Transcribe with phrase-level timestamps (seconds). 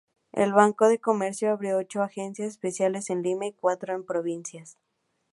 [0.31, 4.79] El banco de comercio abrió ocho agencias especiales en Lima y cuatro en provincias.